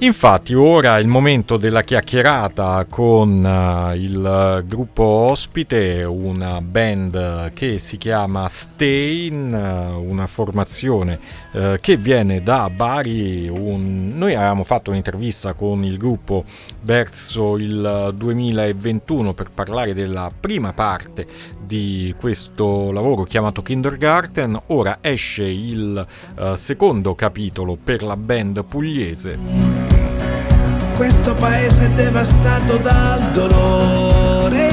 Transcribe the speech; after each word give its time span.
Infatti 0.00 0.54
ora 0.54 0.96
è 0.96 1.00
il 1.00 1.08
momento 1.08 1.56
della 1.56 1.82
chiacchierata 1.82 2.86
con 2.88 3.42
uh, 3.42 3.96
il 3.96 4.62
gruppo 4.64 5.02
ospite, 5.02 6.04
una 6.04 6.60
band 6.60 7.52
che 7.52 7.80
si 7.80 7.98
chiama 7.98 8.46
Stain, 8.46 9.52
uh, 9.52 10.00
una 10.00 10.28
formazione 10.28 11.46
che 11.80 11.96
viene 11.96 12.40
da 12.42 12.70
Bari. 12.70 13.48
Un... 13.48 14.12
Noi 14.14 14.34
avevamo 14.34 14.62
fatto 14.62 14.90
un'intervista 14.90 15.54
con 15.54 15.82
il 15.82 15.96
gruppo 15.96 16.44
verso 16.82 17.56
il 17.56 18.12
2021 18.14 19.32
per 19.32 19.50
parlare 19.50 19.94
della 19.94 20.30
prima 20.38 20.72
parte 20.72 21.26
di 21.58 22.14
questo 22.16 22.92
lavoro 22.92 23.24
chiamato 23.24 23.62
Kindergarten. 23.62 24.60
Ora 24.66 24.98
esce 25.00 25.44
il 25.44 26.06
secondo 26.54 27.16
capitolo 27.16 27.76
per 27.82 28.04
la 28.04 28.16
band 28.16 28.62
pugliese. 28.64 29.97
Questo 30.98 31.32
paese 31.36 31.86
è 31.86 31.90
devastato 31.90 32.76
dal 32.76 33.30
dolore, 33.30 34.68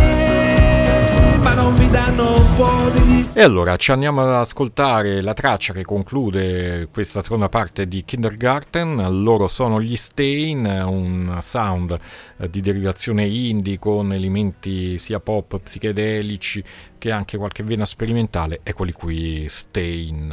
ma 1.39 1.53
non 1.53 1.75
vi 1.75 1.87
danno 1.87 2.41
un 2.41 2.53
po' 2.55 2.89
di... 2.89 3.29
E 3.31 3.43
allora 3.43 3.75
ci 3.75 3.91
andiamo 3.91 4.23
ad 4.23 4.31
ascoltare 4.31 5.21
la 5.21 5.35
traccia 5.35 5.71
che 5.71 5.83
conclude 5.83 6.87
questa 6.91 7.21
seconda 7.21 7.47
parte 7.47 7.87
di 7.87 8.03
Kindergarten. 8.03 9.21
Loro 9.21 9.47
sono 9.47 9.79
gli 9.79 9.95
Stain, 9.95 10.65
un 10.65 11.37
sound 11.41 11.95
eh, 12.37 12.49
di 12.49 12.59
derivazione 12.59 13.25
indie 13.27 13.77
con 13.77 14.11
elementi 14.11 14.97
sia 14.97 15.19
pop, 15.19 15.59
psichedelici 15.59 16.63
che 16.97 17.11
anche 17.11 17.37
qualche 17.37 17.61
vena 17.61 17.85
sperimentale. 17.85 18.61
Eccoli 18.63 18.93
qui, 18.93 19.45
Stain. 19.47 20.31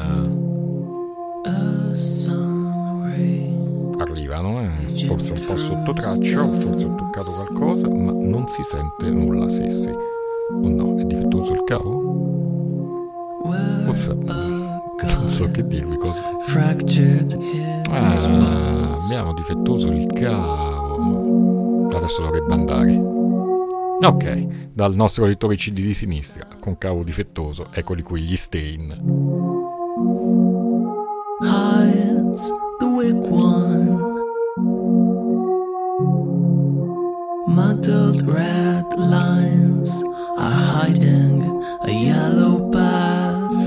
A 1.45 1.95
arrivano, 4.13 4.61
eh? 4.61 5.07
forse 5.07 5.33
un 5.33 5.45
po' 5.47 5.57
sotto 5.57 5.93
traccia, 5.93 6.43
o 6.43 6.53
forse 6.53 6.87
ho 6.87 6.95
toccato 6.95 7.31
qualcosa, 7.31 7.89
ma 7.89 8.13
non 8.13 8.47
si 8.49 8.63
sente 8.63 9.11
nulla. 9.11 9.49
Sì, 9.49 9.69
sì. 9.71 9.89
Oh 10.51 10.69
no, 10.69 10.99
è 10.99 11.05
difettoso 11.05 11.53
il 11.53 11.65
cavo? 11.65 12.11
Forse 13.85 14.15
non 14.15 15.29
so 15.29 15.51
che 15.51 15.67
dirvi 15.67 15.97
cosa. 15.97 16.21
Ah, 17.91 18.13
abbiamo 18.93 19.35
difettoso 19.35 19.91
il 19.91 20.07
cavo. 20.07 21.89
Adesso 21.93 22.23
dovrebbe 22.23 22.53
andare. 22.53 23.11
Ok, 24.03 24.71
dal 24.73 24.95
nostro 24.95 25.27
lettore 25.27 25.57
CD 25.57 25.81
di 25.81 25.95
sinistra, 25.95 26.49
con 26.59 26.77
cavo 26.77 27.05
difettoso, 27.05 27.69
eccoli 27.73 28.03
qui 28.03 28.23
gli 28.23 28.37
stain. 28.37 28.91
Hides 31.41 32.51
the 32.79 32.87
weak 32.87 33.15
one 33.31 33.92
Muddled 37.53 38.27
red 38.27 38.99
lines 38.99 39.91
are 40.39 40.51
hiding 40.51 41.43
a 41.83 41.93
yellow 41.93 42.71
path 42.71 43.67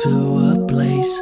to 0.00 0.14
a 0.50 0.66
place 0.66 1.20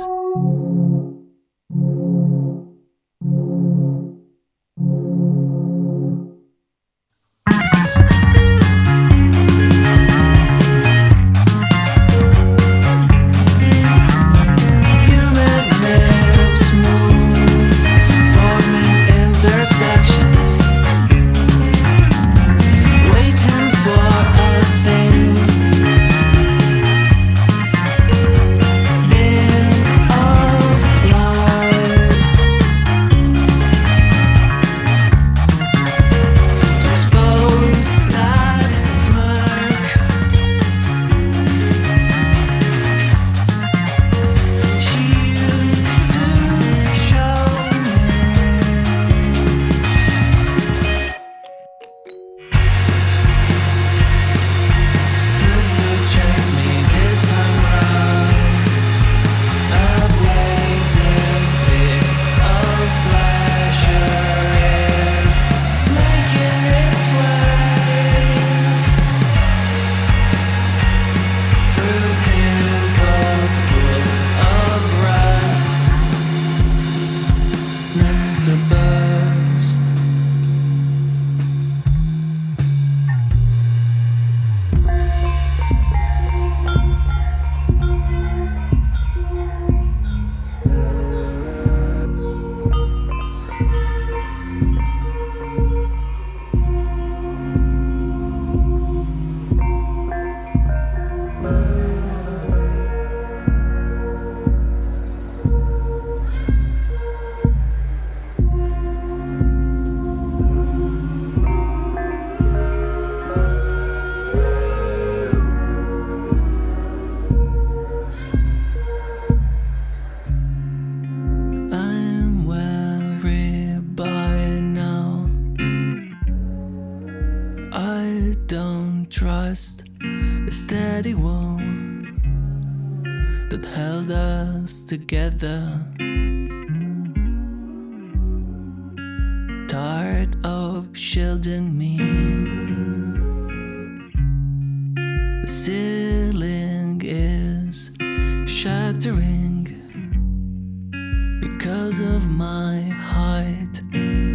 because 151.59 152.01
of 152.01 152.29
my 152.31 152.81
height. 152.81 154.34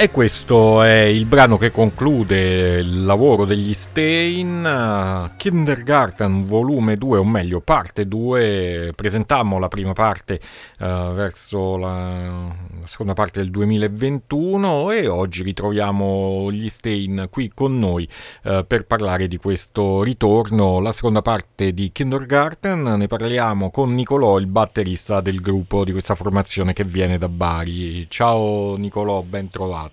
E 0.00 0.12
questo 0.12 0.82
è 0.82 1.00
il 1.00 1.26
brano 1.26 1.56
che 1.58 1.72
conclude 1.72 2.78
il 2.78 3.04
lavoro 3.04 3.44
degli 3.44 3.74
Stein, 3.74 5.32
Kindergarten 5.36 6.46
volume 6.46 6.94
2, 6.94 7.18
o 7.18 7.24
meglio 7.24 7.60
parte 7.60 8.06
2, 8.06 8.92
presentammo 8.94 9.58
la 9.58 9.66
prima 9.66 9.94
parte 9.94 10.38
uh, 10.78 11.12
verso 11.14 11.76
la, 11.76 12.54
la, 12.80 12.86
seconda 12.86 13.14
parte 13.14 13.40
del 13.40 13.50
2021 13.50 14.92
e 14.92 15.08
oggi 15.08 15.42
ritroviamo 15.42 16.52
gli 16.52 16.68
Stein 16.68 17.26
qui 17.28 17.50
con 17.52 17.76
noi 17.76 18.08
uh, 18.44 18.64
per 18.64 18.86
parlare 18.86 19.26
di 19.26 19.36
questo 19.36 20.04
ritorno, 20.04 20.78
la 20.78 20.92
seconda 20.92 21.22
parte 21.22 21.74
di 21.74 21.90
Kindergarten, 21.90 22.82
ne 22.82 23.06
parliamo 23.08 23.72
con 23.72 23.92
Nicolò, 23.96 24.38
il 24.38 24.46
batterista 24.46 25.20
del 25.20 25.40
gruppo 25.40 25.82
di 25.82 25.90
questa 25.90 26.14
formazione 26.14 26.72
che 26.72 26.84
viene 26.84 27.18
da 27.18 27.28
Bari. 27.28 28.08
Ciao 28.08 28.76
Nicolò, 28.76 29.22
ben 29.22 29.48
trovato. 29.50 29.87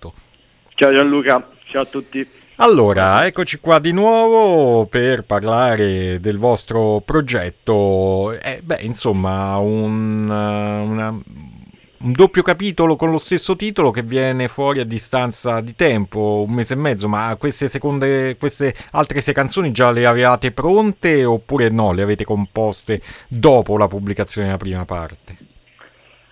Ciao 0.74 0.94
Gianluca, 0.94 1.48
ciao 1.66 1.82
a 1.82 1.86
tutti. 1.86 2.28
Allora, 2.56 3.26
eccoci 3.26 3.58
qua 3.58 3.78
di 3.78 3.92
nuovo 3.92 4.86
per 4.86 5.24
parlare 5.24 6.20
del 6.20 6.38
vostro 6.38 7.02
progetto. 7.04 8.32
Eh, 8.32 8.62
beh, 8.62 8.78
insomma, 8.80 9.56
un, 9.58 10.22
una, 10.30 11.08
un 11.10 12.12
doppio 12.12 12.42
capitolo 12.42 12.96
con 12.96 13.10
lo 13.10 13.18
stesso 13.18 13.56
titolo 13.56 13.90
che 13.90 14.02
viene 14.02 14.48
fuori 14.48 14.80
a 14.80 14.86
distanza 14.86 15.60
di 15.60 15.74
tempo, 15.74 16.44
un 16.46 16.54
mese 16.54 16.72
e 16.72 16.76
mezzo, 16.78 17.08
ma 17.08 17.36
queste, 17.38 17.68
seconde, 17.68 18.36
queste 18.38 18.74
altre 18.92 19.20
sei 19.20 19.34
canzoni 19.34 19.70
già 19.70 19.90
le 19.90 20.06
avevate 20.06 20.50
pronte 20.52 21.24
oppure 21.24 21.68
no, 21.68 21.92
le 21.92 22.02
avete 22.02 22.24
composte 22.24 23.02
dopo 23.28 23.76
la 23.76 23.88
pubblicazione 23.88 24.46
della 24.46 24.58
prima 24.58 24.84
parte? 24.84 25.36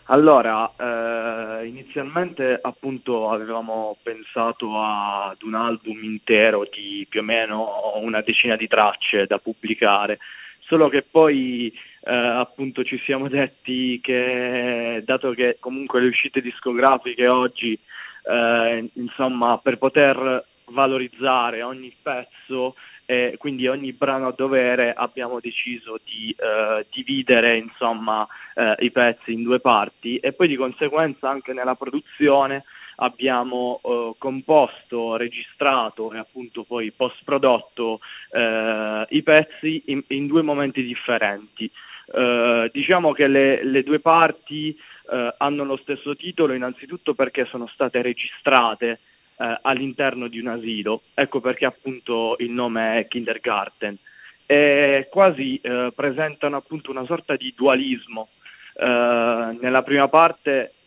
Allora, 0.09 0.71
eh, 0.79 1.34
inizialmente 1.63 2.59
appunto 2.61 3.31
avevamo 3.31 3.97
pensato 4.03 4.81
ad 4.81 5.43
un 5.43 5.55
album 5.55 6.03
intero 6.03 6.69
di 6.71 7.07
più 7.09 7.21
o 7.21 7.23
meno 7.23 7.93
una 7.97 8.21
decina 8.23 8.57
di 8.57 8.67
tracce 8.67 9.27
da 9.27 9.39
pubblicare, 9.39 10.19
solo 10.61 10.89
che 10.89 11.03
poi 11.03 11.73
eh, 12.05 12.15
appunto 12.15 12.85
ci 12.85 13.01
siamo 13.05 13.29
detti 13.29 14.01
che 14.03 15.03
dato 15.05 15.33
che 15.33 15.57
comunque 15.61 16.01
le 16.01 16.09
uscite 16.09 16.41
discografiche 16.41 17.29
oggi, 17.29 17.79
eh, 18.25 18.91
insomma, 18.95 19.59
per 19.59 19.79
poter 19.79 20.45
valorizzare 20.67 21.63
ogni 21.63 21.95
pezzo 22.01 22.75
e 23.07 23.35
quindi 23.39 23.67
ogni 23.67 23.93
brano 23.93 24.29
a 24.29 24.35
dovere 24.37 24.93
abbiamo 24.93 25.41
deciso 25.41 25.99
di 26.05 26.35
eh, 26.39 26.87
dividere 26.91 27.57
insomma, 27.59 28.27
eh, 28.55 28.77
i 28.79 28.91
pezzi 28.91 29.33
in 29.33 29.43
due 29.43 29.61
parti 29.61 30.17
e 30.19 30.33
poi 30.33 30.49
di 30.49 30.57
conseguenza 30.57 31.29
anche 31.29 31.53
nella 31.53 31.75
produzione 31.75 32.65
abbiamo 32.97 33.81
eh, 33.83 34.15
composto, 34.19 35.17
registrato 35.17 36.13
e 36.13 36.19
appunto 36.19 36.65
poi 36.65 36.93
post 36.93 37.19
prodotto 37.25 38.01
eh, 38.31 39.07
i 39.09 39.23
pezzi 39.23 39.83
in, 39.87 40.03
in, 40.09 40.27
due 40.27 40.43
momenti 40.43 40.83
differenti. 40.83 41.71
Eh, 42.13 42.71
diciamo 42.73 43.13
che 43.13 43.27
le, 43.27 43.65
le 43.65 43.83
due 43.83 43.99
parti 43.99 44.77
eh, 45.11 45.35
hanno 45.39 45.65
lo 45.65 45.77
stesso 45.77 46.15
titolo 46.17 46.53
innanzitutto 46.53 47.15
perché 47.15 47.47
sono 47.47 47.67
state 47.67 48.03
registrate 48.03 49.01
eh, 49.37 49.59
all'interno 49.63 50.29
di 50.29 50.39
un 50.39 50.49
asilo, 50.49 51.03
ecco 51.15 51.41
perché 51.41 51.65
appunto 51.65 52.37
il 52.39 52.51
nome 52.51 52.99
è 52.99 53.09
kindergarten, 53.09 53.97
e 54.47 55.09
quasi 55.11 55.59
eh, 55.63 55.93
presentano 55.95 56.57
appunto 56.57 56.91
una 56.91 57.05
sorta 57.05 57.37
di 57.37 57.53
dualismo. 57.57 58.29
Eh, 58.77 59.57
nella 59.61 59.83
prima 59.83 60.09
parte 60.09 60.75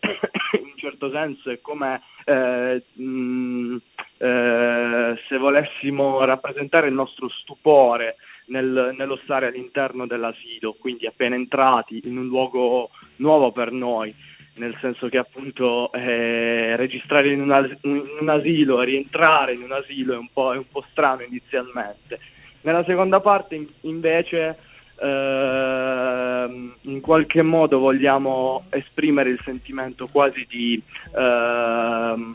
in 0.58 0.64
un 0.64 0.76
certo 0.76 1.10
senso 1.10 1.50
è 1.50 1.60
come 1.60 2.02
eh, 2.24 2.82
mh, 2.92 3.76
eh, 4.18 5.18
se 5.26 5.36
volessimo 5.38 6.24
rappresentare 6.24 6.88
il 6.88 6.94
nostro 6.94 7.28
stupore 7.28 8.16
nel, 8.46 8.94
nello 8.96 9.16
stare 9.24 9.46
all'interno 9.46 10.06
dell'asilo, 10.06 10.74
quindi 10.78 11.06
appena 11.06 11.34
entrati 11.34 12.02
in 12.04 12.18
un 12.18 12.26
luogo 12.26 12.90
nuovo 13.16 13.52
per 13.52 13.72
noi 13.72 14.14
nel 14.58 14.76
senso 14.80 15.08
che 15.08 15.18
appunto 15.18 15.92
eh, 15.92 16.76
registrare 16.76 17.32
in 17.32 17.40
un, 17.40 17.50
as- 17.50 17.76
in 17.82 18.02
un, 18.20 18.28
asilo 18.28 18.80
rientrare 18.80 19.54
in 19.54 19.62
un 19.62 19.72
asilo 19.72 20.14
è 20.14 20.16
un 20.16 20.28
po', 20.32 20.52
è 20.52 20.56
un 20.56 20.68
po 20.70 20.84
strano 20.90 21.22
inizialmente. 21.22 22.18
Nella 22.62 22.84
seconda 22.84 23.20
parte 23.20 23.54
in- 23.54 23.68
invece 23.82 24.58
eh, 25.00 26.70
in 26.80 27.00
qualche 27.00 27.42
modo 27.42 27.78
vogliamo 27.78 28.64
esprimere 28.70 29.30
il 29.30 29.40
sentimento 29.44 30.08
quasi 30.10 30.44
di 30.48 30.82
eh, 31.16 32.34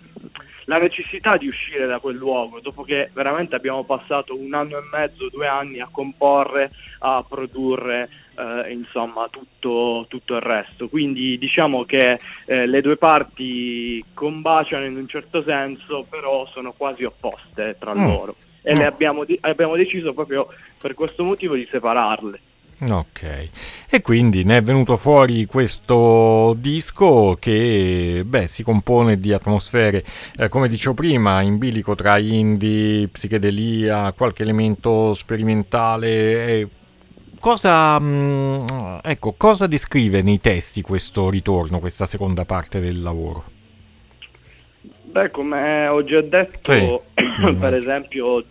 la 0.66 0.78
necessità 0.78 1.38
di 1.38 1.48
uscire 1.48 1.86
da 1.86 2.00
quel 2.00 2.16
luogo, 2.16 2.60
dopo 2.60 2.84
che 2.84 3.10
veramente 3.14 3.56
abbiamo 3.56 3.84
passato 3.84 4.38
un 4.38 4.54
anno 4.54 4.78
e 4.78 4.84
mezzo, 4.92 5.30
due 5.30 5.48
anni 5.48 5.80
a 5.80 5.90
comporre, 5.92 6.72
a 7.00 7.24
produrre, 7.28 8.10
eh, 8.36 8.72
insomma, 8.72 9.28
tutto, 9.30 10.06
tutto, 10.08 10.36
il 10.36 10.42
resto. 10.42 10.88
Quindi 10.88 11.38
diciamo 11.38 11.84
che 11.86 12.20
eh, 12.46 12.66
le 12.66 12.82
due 12.82 12.98
parti 12.98 14.04
combaciano 14.14 14.86
in 14.86 14.96
un 14.96 15.08
certo 15.08 15.42
senso, 15.42 16.06
però 16.10 16.46
sono 16.48 16.74
quasi 16.74 17.04
opposte 17.04 17.76
tra 17.80 17.96
mm. 17.96 18.08
loro. 18.08 18.36
E 18.62 18.76
mm. 18.76 18.82
abbiamo, 18.82 19.26
abbiamo 19.42 19.76
deciso 19.76 20.14
proprio 20.14 20.48
per 20.80 20.94
questo 20.94 21.24
motivo 21.24 21.56
di 21.56 21.68
separarle. 21.70 22.40
Ok, 22.90 23.50
e 23.90 24.02
quindi 24.02 24.44
ne 24.44 24.58
è 24.58 24.62
venuto 24.62 24.98
fuori 24.98 25.46
questo 25.46 26.56
disco 26.58 27.38
che 27.40 28.24
beh, 28.26 28.48
si 28.48 28.64
compone 28.64 29.20
di 29.20 29.32
atmosfere, 29.32 30.04
eh, 30.38 30.50
come 30.50 30.68
dicevo 30.68 30.94
prima, 30.94 31.42
in 31.42 31.58
bilico 31.58 31.96
tra 31.96 32.18
indie, 32.18 33.08
psichedelia, 33.08 34.12
qualche 34.12 34.44
elemento 34.44 35.14
sperimentale. 35.14 36.08
Eh, 36.48 36.68
cosa, 37.40 38.00
mh, 38.00 38.66
mm, 38.72 38.98
ecco, 39.02 39.34
cosa 39.38 39.68
descrive 39.68 40.22
nei 40.22 40.42
testi 40.42 40.82
questo 40.82 41.30
ritorno, 41.30 41.80
questa 41.80 42.06
seconda 42.06 42.44
parte 42.44 42.80
del 42.80 43.02
lavoro? 43.02 43.44
Beh, 45.04 45.32
come 45.32 45.88
ho 45.88 46.04
già 46.04 46.22
detto, 46.22 46.72
sì. 46.74 47.00
per 47.60 47.76
esempio 47.76 48.44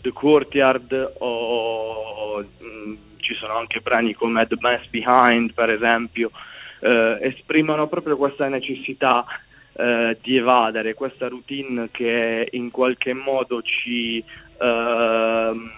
The 0.00 0.12
Courtyard 0.12 1.14
o... 1.18 2.44
Ci 3.24 3.34
sono 3.34 3.56
anche 3.56 3.80
brani 3.80 4.12
come 4.12 4.46
The 4.46 4.56
Mess 4.60 4.86
Behind 4.88 5.54
per 5.54 5.70
esempio, 5.70 6.30
eh, 6.80 7.18
esprimono 7.22 7.88
proprio 7.88 8.18
questa 8.18 8.48
necessità 8.48 9.24
eh, 9.72 10.18
di 10.20 10.36
evadere, 10.36 10.92
questa 10.92 11.28
routine 11.28 11.88
che 11.90 12.48
in 12.50 12.70
qualche 12.70 13.14
modo 13.14 13.62
ci 13.62 14.22
ehm, 14.60 15.70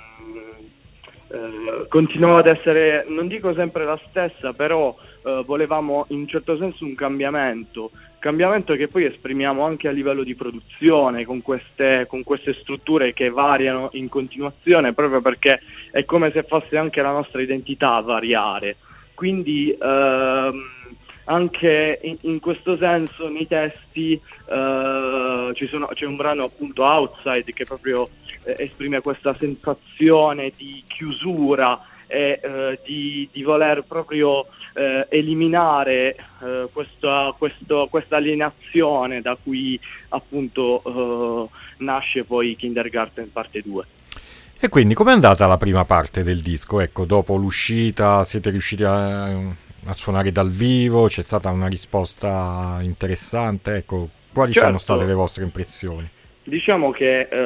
eh, 1.29 1.87
continuava 1.89 2.39
ad 2.41 2.47
essere, 2.49 3.05
non 3.09 3.29
dico 3.29 3.55
sempre 3.55 3.85
la 3.85 3.99
stessa, 4.09 4.53
però 4.53 4.97
eh, 5.25 5.43
volevamo 5.47 6.07
in 6.09 6.19
un 6.19 6.29
certo 6.29 6.57
senso 6.57 6.85
un 6.85 6.97
cambiamento, 6.97 7.93
cambiamento 8.27 8.75
che 8.75 8.89
poi 8.89 9.05
esprimiamo 9.05 9.65
anche 9.65 9.87
a 9.87 9.93
livello 9.93 10.25
di 10.25 10.35
produzione 10.35 11.25
con 11.25 11.43
queste, 11.43 12.07
con 12.09 12.25
queste 12.25 12.55
strutture 12.55 13.13
che 13.13 13.31
variano 13.31 13.91
in 13.93 14.09
continuazione 14.09 14.93
proprio 14.93 15.21
perché 15.21 15.61
è 15.93 16.05
come 16.05 16.33
se 16.33 16.43
fosse 16.43 16.77
anche 16.77 17.01
la 17.03 17.13
nostra 17.13 17.41
identità 17.41 17.95
a 17.95 18.01
variare. 18.01 18.79
Quindi 19.15 19.71
ehm, 19.71 20.61
anche 21.27 22.01
in, 22.03 22.17
in, 22.23 22.41
questo 22.41 22.75
senso 22.75 23.29
nei 23.29 23.47
testi 23.47 24.15
eh, 24.15 25.69
sono, 25.69 25.87
c'è 25.95 26.05
un 26.05 26.17
brano 26.17 26.45
appunto 26.45 26.83
Outside 26.83 27.53
che 27.53 27.65
proprio 27.65 28.09
eh, 28.43 28.57
esprime 28.59 29.01
questa 29.03 29.35
sensazione 29.35 30.51
di 30.57 30.83
chiusura 30.89 31.81
e 32.07 32.41
eh, 32.43 32.79
di, 32.85 33.29
di, 33.33 33.43
voler 33.43 33.83
proprio 33.87 34.47
eh, 34.75 35.07
eliminare 35.11 36.17
eh, 36.43 36.69
questa, 36.73 37.35
questo, 37.37 37.89
questa, 37.91 38.17
alienazione 38.17 39.21
da 39.21 39.37
cui 39.41 39.79
appunto 40.11 40.83
eh, 40.85 41.49
nasce 41.79 42.25
poi 42.25 42.57
Kindergarten 42.57 43.33
parte 43.33 43.63
2. 43.63 43.85
E 44.59 44.69
quindi 44.69 44.95
com'è 44.95 45.13
andata 45.13 45.47
la 45.47 45.59
prima 45.59 45.85
parte 45.85 46.23
del 46.23 46.41
disco? 46.41 46.81
Ecco, 46.81 47.05
dopo 47.05 47.37
l'uscita 47.37 48.25
siete 48.25 48.51
riusciti 48.51 48.85
a, 48.85 49.27
a 49.27 49.95
suonare 49.95 50.33
dal 50.33 50.51
vivo? 50.51 51.09
C'è 51.09 51.23
stata 51.23 51.51
una 51.51 51.67
risposta 51.67 52.79
interessante? 52.81 53.77
Ecco, 53.77 54.09
quali 54.33 54.53
certo. 54.53 54.69
sono 54.69 54.79
state 54.79 55.05
le 55.05 55.13
vostre 55.15 55.45
impressioni? 55.45 56.09
Diciamo 56.49 56.93
che 56.93 57.23
eh, 57.29 57.37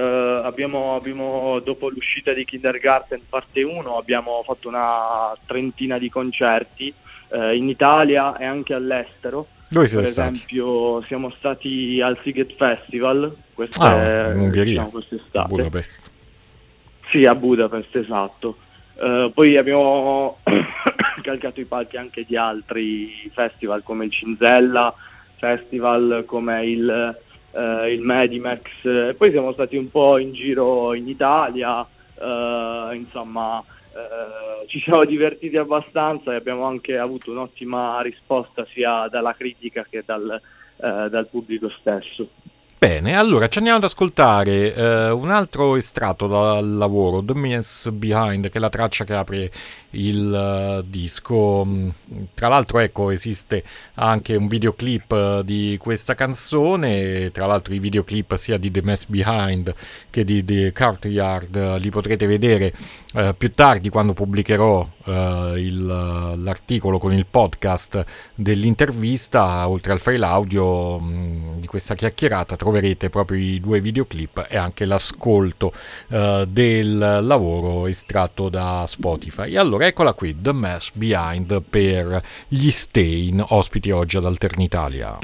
abbiamo, 0.44 0.94
abbiamo, 0.94 1.58
dopo 1.60 1.88
l'uscita 1.88 2.34
di 2.34 2.44
Kindergarten 2.44 3.22
parte 3.30 3.62
1 3.62 3.96
abbiamo 3.96 4.42
fatto 4.44 4.68
una 4.68 5.34
trentina 5.46 5.96
di 5.96 6.10
concerti 6.10 6.92
eh, 7.30 7.56
in 7.56 7.70
Italia 7.70 8.36
e 8.36 8.44
anche 8.44 8.74
all'estero. 8.74 9.46
Dove 9.70 9.86
siete 9.86 10.02
per 10.02 10.12
stati? 10.12 10.32
esempio 10.34 11.02
siamo 11.06 11.30
stati 11.30 11.98
al 12.02 12.18
Siget 12.22 12.54
Festival 12.56 13.34
queste, 13.54 13.82
ah, 13.82 14.32
in 14.32 14.40
Ungheria, 14.40 14.64
diciamo, 14.64 14.90
quest'estate. 14.90 15.48
Budapest. 15.48 16.10
Sì, 17.10 17.22
a 17.22 17.34
Budapest, 17.34 17.96
esatto. 17.96 18.56
Uh, 18.96 19.32
poi 19.32 19.56
abbiamo 19.56 20.40
calcato 21.22 21.58
i 21.58 21.64
palchi 21.64 21.96
anche 21.96 22.26
di 22.26 22.36
altri 22.36 23.30
festival 23.32 23.82
come 23.82 24.04
il 24.04 24.12
Cinzella 24.12 24.94
Festival, 25.38 26.24
come 26.26 26.66
il 26.66 27.18
eh, 27.52 27.92
il 27.92 28.00
Medimax, 28.00 29.14
poi 29.16 29.30
siamo 29.30 29.52
stati 29.52 29.76
un 29.76 29.90
po' 29.90 30.18
in 30.18 30.32
giro 30.32 30.94
in 30.94 31.08
Italia, 31.08 31.86
eh, 32.14 32.90
insomma 32.94 33.62
eh, 33.92 34.66
ci 34.68 34.80
siamo 34.80 35.04
divertiti 35.04 35.56
abbastanza 35.56 36.32
e 36.32 36.36
abbiamo 36.36 36.64
anche 36.64 36.96
avuto 36.96 37.30
un'ottima 37.32 38.00
risposta 38.02 38.64
sia 38.72 39.08
dalla 39.08 39.34
critica 39.34 39.84
che 39.88 40.02
dal, 40.04 40.40
eh, 40.76 41.08
dal 41.08 41.26
pubblico 41.28 41.68
stesso. 41.70 42.28
Bene, 42.82 43.14
allora 43.14 43.46
ci 43.48 43.58
andiamo 43.58 43.76
ad 43.76 43.84
ascoltare 43.84 44.74
eh, 44.74 45.10
un 45.10 45.30
altro 45.30 45.76
estratto 45.76 46.26
dal 46.26 46.78
lavoro, 46.78 47.22
The 47.22 47.34
Mess 47.34 47.90
Behind, 47.90 48.48
che 48.48 48.56
è 48.56 48.58
la 48.58 48.70
traccia 48.70 49.04
che 49.04 49.12
apre 49.12 49.50
il 49.90 50.80
uh, 50.80 50.88
disco. 50.88 51.62
Mm, 51.66 51.88
tra 52.32 52.48
l'altro, 52.48 52.78
ecco, 52.78 53.10
esiste 53.10 53.64
anche 53.96 54.34
un 54.34 54.46
videoclip 54.46 55.10
uh, 55.10 55.42
di 55.42 55.76
questa 55.78 56.14
canzone. 56.14 57.30
Tra 57.32 57.44
l'altro, 57.44 57.74
i 57.74 57.78
videoclip 57.78 58.36
sia 58.36 58.56
di 58.56 58.70
The 58.70 58.80
Mess 58.82 59.04
Behind 59.06 59.74
che 60.08 60.24
di 60.24 60.42
The 60.42 60.72
Courtyard 60.72 61.54
uh, 61.54 61.76
li 61.78 61.90
potrete 61.90 62.24
vedere 62.24 62.72
più 63.36 63.52
tardi 63.54 63.88
quando 63.88 64.12
pubblicherò 64.12 64.88
il, 65.56 65.84
l'articolo 65.84 67.00
con 67.00 67.12
il 67.12 67.26
podcast 67.26 68.04
dell'intervista. 68.36 69.68
Oltre 69.68 69.90
al 69.90 69.98
file 69.98 70.24
audio 70.24 70.94
um, 70.94 71.58
di 71.58 71.66
questa 71.66 71.96
chiacchierata, 71.96 72.54
troverete 72.70 73.10
proprio 73.10 73.38
i 73.38 73.58
due 73.58 73.80
videoclip 73.80 74.46
e 74.48 74.56
anche 74.56 74.84
l'ascolto 74.84 75.72
del 76.08 77.18
lavoro 77.22 77.88
estratto 77.88 78.48
da 78.48 78.84
Spotify. 78.86 79.56
Allora, 79.56 79.68
allora, 79.70 79.86
eccola 79.86 80.12
qui, 80.12 80.40
The 80.40 80.52
Mess 80.52 80.90
Behind 80.92 81.62
per 81.68 82.22
gli 82.48 82.70
Stain, 82.70 83.44
ospiti 83.48 83.90
oggi 83.90 84.16
ad 84.16 84.24
Alternitalia. 84.24 85.18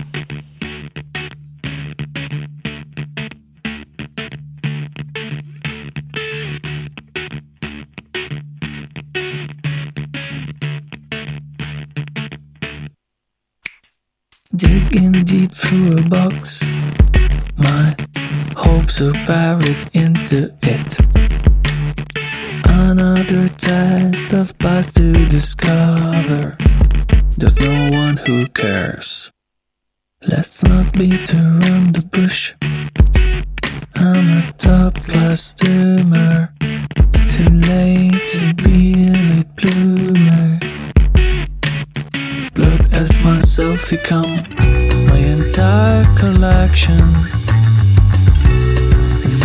Digging 14.50 15.22
deep 15.22 15.52
through 15.52 15.98
a 15.98 16.02
box, 16.08 16.64
my 17.56 17.96
hopes 18.56 19.00
are 19.00 19.12
buried 19.26 19.88
into 19.94 20.54
it. 20.62 20.98
Another 22.64 23.48
test 23.48 24.32
of 24.32 24.56
past 24.58 24.96
to 24.96 25.12
discover. 25.28 26.56
There's 27.36 27.58
no 27.60 27.90
one 27.90 28.16
who 28.18 28.46
cares. 28.48 29.30
Let's 30.26 30.62
not 30.62 30.92
beat 30.92 31.32
around 31.34 31.94
the 31.94 32.06
bush. 32.10 32.54
I'm 33.94 34.28
a 34.38 34.52
top 34.58 34.94
class 34.94 35.52
doomer. 35.56 36.50
Too 37.30 37.50
late 37.70 38.30
to 38.32 38.54
be 38.62 39.08
a 39.08 39.12
late 39.12 39.56
bloomer. 39.56 40.58
Look 42.56 42.92
as 42.92 43.12
myself 43.22 43.90
become 43.90 44.36
my 45.08 45.18
entire 45.18 46.06
collection. 46.16 47.35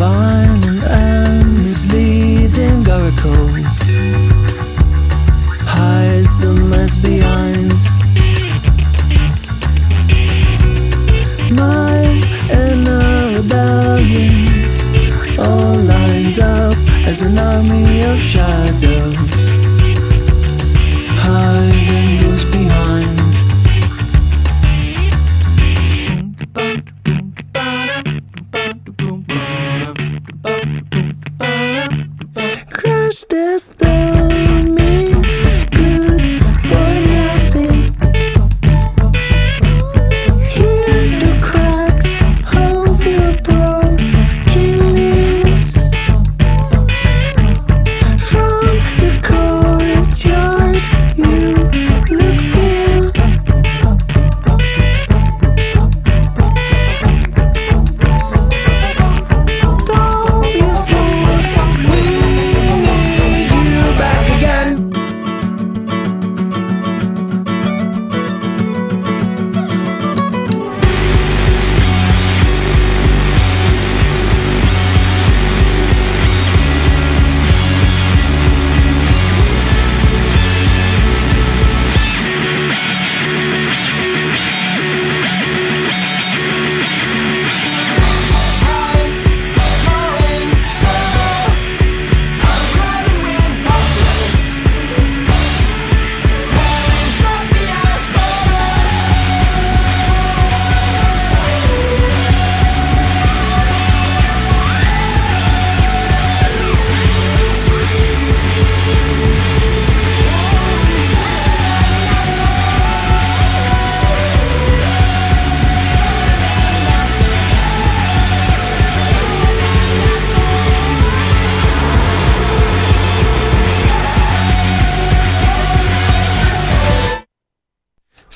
Vinyl 0.01 0.81
and 0.89 1.59
misleading 1.59 2.89
oracles. 2.89 3.81
Hides 5.73 6.33
the 6.39 6.53
mess 6.71 6.95
behind. 6.95 7.71
My 11.55 12.01
inner 12.49 13.37
rebellions 13.37 14.73
all 15.37 15.75
lined 15.75 16.39
up 16.39 16.75
as 17.05 17.21
an 17.21 17.37
army 17.37 18.01
of 18.01 18.17
shadows 18.17 19.30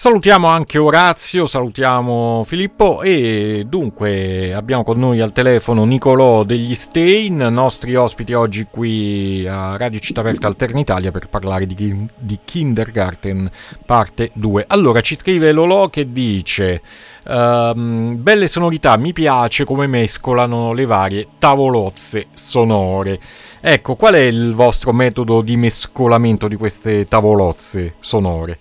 Salutiamo 0.06 0.46
anche 0.46 0.78
Orazio, 0.78 1.48
salutiamo 1.48 2.44
Filippo 2.46 3.02
e 3.02 3.66
dunque 3.68 4.54
abbiamo 4.54 4.84
con 4.84 5.00
noi 5.00 5.20
al 5.20 5.32
telefono 5.32 5.84
Nicolò 5.84 6.44
degli 6.44 6.76
Stein, 6.76 7.38
nostri 7.38 7.96
ospiti 7.96 8.34
oggi 8.34 8.68
qui 8.70 9.48
a 9.48 9.78
Radio 9.78 9.98
Città 9.98 10.20
Aperta 10.20 10.46
Alternitalia 10.46 11.10
per 11.10 11.28
parlare 11.28 11.66
di, 11.66 12.06
di 12.20 12.40
Kindergarten 12.46 13.50
parte 13.84 14.30
2. 14.34 14.66
Allora 14.68 15.02
ci 15.02 15.16
scrive 15.16 15.52
Lolo 15.52 15.90
che 15.90 16.12
dice 16.12 16.84
um, 17.24 18.16
belle 18.22 18.48
sonorità, 18.48 18.98
mi 18.98 19.12
piace 19.12 19.66
come 19.66 19.88
mescolano 19.88 20.74
le 20.74 20.86
varie 20.86 21.30
tavolozze 21.40 22.28
sonore. 22.32 23.20
Ecco, 23.60 23.96
qual 23.96 24.14
è 24.14 24.20
il 24.20 24.54
vostro 24.54 24.94
metodo 24.94 25.42
di 25.42 25.58
mescolamento 25.58 26.48
di 26.48 26.58
queste 26.58 27.08
tavolozze 27.08 27.96
sonore? 27.98 28.60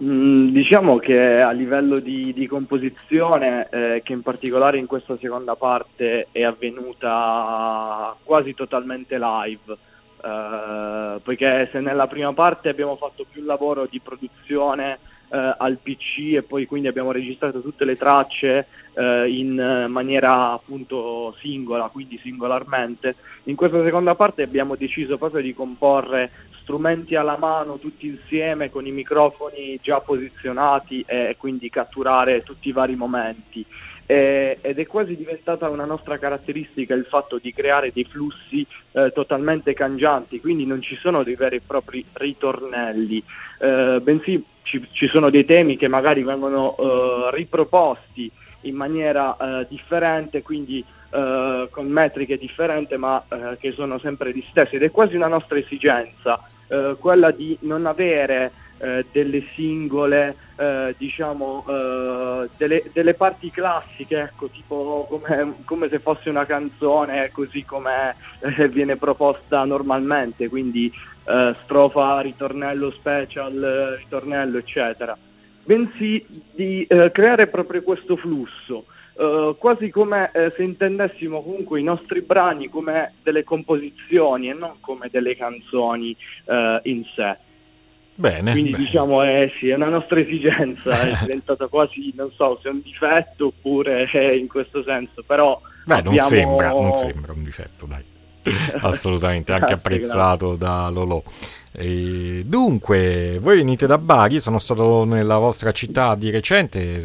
Mm, 0.00 0.50
diciamo 0.50 0.96
che 0.98 1.40
a 1.40 1.50
livello 1.50 1.98
di, 1.98 2.32
di 2.32 2.46
composizione, 2.46 3.68
eh, 3.68 4.00
che 4.04 4.12
in 4.12 4.22
particolare 4.22 4.78
in 4.78 4.86
questa 4.86 5.16
seconda 5.18 5.56
parte 5.56 6.28
è 6.30 6.44
avvenuta 6.44 8.14
quasi 8.22 8.54
totalmente 8.54 9.18
live, 9.18 9.76
eh, 10.22 11.20
poiché 11.20 11.68
se 11.72 11.80
nella 11.80 12.06
prima 12.06 12.32
parte 12.32 12.68
abbiamo 12.68 12.94
fatto 12.94 13.26
più 13.28 13.42
lavoro 13.42 13.88
di 13.90 13.98
produzione 13.98 14.98
eh, 15.28 15.54
al 15.58 15.78
PC 15.82 16.34
e 16.34 16.42
poi 16.42 16.66
quindi 16.66 16.88
abbiamo 16.88 17.12
registrato 17.12 17.60
tutte 17.60 17.84
le 17.84 17.96
tracce 17.96 18.66
eh, 18.94 19.28
in 19.28 19.86
maniera 19.88 20.52
appunto 20.52 21.34
singola, 21.40 21.88
quindi 21.88 22.18
singolarmente, 22.22 23.16
in 23.44 23.56
questa 23.56 23.82
seconda 23.82 24.14
parte 24.14 24.42
abbiamo 24.42 24.74
deciso 24.74 25.16
proprio 25.16 25.42
di 25.42 25.54
comporre 25.54 26.30
strumenti 26.68 27.14
alla 27.14 27.38
mano 27.38 27.78
tutti 27.78 28.06
insieme 28.06 28.68
con 28.68 28.86
i 28.86 28.90
microfoni 28.90 29.78
già 29.80 30.00
posizionati 30.00 31.02
e 31.06 31.34
quindi 31.38 31.70
catturare 31.70 32.42
tutti 32.42 32.68
i 32.68 32.72
vari 32.72 32.94
momenti. 32.94 33.64
Eh, 34.10 34.56
ed 34.62 34.78
è 34.78 34.86
quasi 34.86 35.14
diventata 35.14 35.68
una 35.68 35.84
nostra 35.84 36.16
caratteristica 36.16 36.94
il 36.94 37.04
fatto 37.04 37.36
di 37.36 37.52
creare 37.52 37.92
dei 37.92 38.04
flussi 38.04 38.66
eh, 38.92 39.12
totalmente 39.12 39.74
cangianti, 39.74 40.40
quindi 40.40 40.64
non 40.64 40.80
ci 40.80 40.96
sono 40.96 41.22
dei 41.22 41.34
veri 41.34 41.56
e 41.56 41.60
propri 41.64 42.02
ritornelli, 42.14 43.22
eh, 43.60 44.00
bensì 44.02 44.42
ci, 44.62 44.82
ci, 44.92 45.08
sono 45.08 45.28
dei 45.28 45.44
temi 45.44 45.76
che 45.76 45.88
magari 45.88 46.22
vengono 46.22 46.74
eh, 46.78 47.36
riproposti 47.36 48.30
in 48.62 48.76
maniera 48.76 49.36
eh, 49.36 49.66
differente, 49.68 50.40
quindi 50.40 50.82
eh, 51.10 51.68
con 51.70 51.86
metriche 51.86 52.38
differenti, 52.38 52.96
ma 52.96 53.22
che 53.58 53.72
sono 53.72 53.98
sempre 53.98 54.32
gli 54.32 54.44
stessi. 54.48 54.76
Ed 54.76 54.84
è 54.84 54.90
quasi 54.90 55.16
una 55.16 55.28
nostra 55.28 55.58
esigenza, 55.58 56.40
quella 56.98 57.30
di 57.30 57.56
non 57.60 57.86
avere 57.86 58.52
eh, 58.78 59.04
delle 59.10 59.44
singole, 59.54 60.36
eh, 60.56 60.94
diciamo, 60.96 61.64
eh, 61.68 62.48
delle, 62.56 62.84
delle, 62.92 63.14
parti 63.14 63.50
classiche, 63.50 64.20
ecco, 64.20 64.48
tipo 64.48 65.06
come, 65.08 65.54
come, 65.64 65.88
se 65.88 65.98
fosse 65.98 66.30
una 66.30 66.46
canzone 66.46 67.30
così 67.32 67.64
come 67.64 68.14
eh, 68.40 68.68
viene 68.68 68.96
proposta 68.96 69.64
normalmente, 69.64 70.48
quindi 70.48 70.92
eh, 71.24 71.54
strofa, 71.64 72.20
ritornello 72.20 72.90
special, 72.92 73.96
ritornello, 73.98 74.58
eccetera. 74.58 75.16
Bensì 75.64 76.24
di 76.54 76.86
creare 77.12 77.46
proprio 77.48 77.82
questo 77.82 78.16
flusso. 78.16 78.84
Uh, 79.18 79.56
quasi 79.58 79.90
come 79.90 80.30
uh, 80.32 80.48
se 80.52 80.62
intendessimo 80.62 81.42
comunque 81.42 81.80
i 81.80 81.82
nostri 81.82 82.20
brani 82.20 82.68
come 82.68 83.14
delle 83.24 83.42
composizioni 83.42 84.48
e 84.48 84.52
non 84.52 84.74
come 84.78 85.08
delle 85.10 85.34
canzoni 85.34 86.16
uh, 86.44 86.78
in 86.84 87.02
sé. 87.16 87.36
Bene. 88.18 88.50
Quindi 88.50 88.70
bene. 88.70 88.82
diciamo 88.82 89.22
eh, 89.22 89.52
sì, 89.60 89.68
è 89.68 89.76
una 89.76 89.90
nostra 89.90 90.18
esigenza, 90.18 90.90
è 91.02 91.16
diventata 91.22 91.68
quasi, 91.68 92.12
non 92.16 92.32
so 92.34 92.58
se 92.60 92.68
è 92.68 92.72
un 92.72 92.80
difetto 92.82 93.46
oppure 93.46 94.06
è 94.10 94.32
in 94.32 94.48
questo 94.48 94.82
senso, 94.82 95.22
però... 95.24 95.60
Beh, 95.84 95.98
abbiamo... 95.98 96.18
non, 96.18 96.28
sembra, 96.28 96.70
non 96.70 96.94
sembra 96.94 97.32
un 97.32 97.42
difetto, 97.44 97.86
dai. 97.86 98.04
Assolutamente, 98.80 99.52
anche 99.52 99.74
apprezzato 99.74 100.56
da 100.56 100.88
Lolo. 100.88 101.22
E 101.72 102.42
dunque, 102.46 103.38
voi 103.40 103.56
venite 103.56 103.86
da 103.86 103.98
Bari, 103.98 104.40
sono 104.40 104.58
stato 104.58 105.04
nella 105.04 105.38
vostra 105.38 105.70
città 105.72 106.14
di 106.14 106.30
recente, 106.30 107.00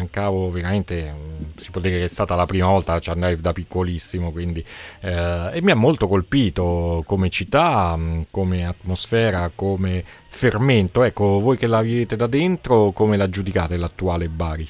mancavo 0.00 0.50
veramente, 0.50 1.14
si 1.56 1.70
può 1.70 1.80
dire 1.80 1.98
che 1.98 2.04
è 2.04 2.08
stata 2.08 2.34
la 2.34 2.46
prima 2.46 2.66
volta, 2.66 2.98
ci 2.98 3.10
andai 3.10 3.40
da 3.40 3.52
piccolissimo, 3.52 4.30
quindi, 4.30 4.64
eh, 5.00 5.50
e 5.52 5.62
mi 5.62 5.70
ha 5.70 5.74
molto 5.74 6.06
colpito 6.06 7.02
come 7.06 7.28
città, 7.30 7.98
come 8.30 8.66
atmosfera, 8.66 9.50
come 9.54 10.04
fermento. 10.28 11.02
Ecco, 11.02 11.40
voi 11.40 11.56
che 11.56 11.66
la 11.66 11.82
vivete 11.82 12.16
da 12.16 12.26
dentro, 12.26 12.92
come 12.92 13.16
la 13.16 13.28
giudicate 13.28 13.76
l'attuale 13.76 14.28
Bari? 14.28 14.68